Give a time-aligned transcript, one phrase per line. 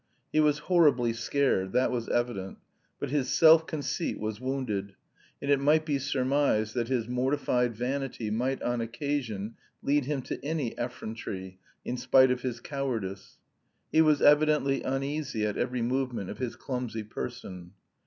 [0.33, 2.57] He was horribly scared, that was evident,
[2.99, 4.95] but his self conceit was wounded,
[5.39, 10.43] and it might be surmised that his mortified vanity might on occasion lead him to
[10.43, 13.37] any effrontery, in spite of his cowardice.
[13.91, 17.73] He was evidently uneasy at every movement of his clumsy person.